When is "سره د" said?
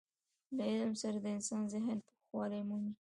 1.01-1.25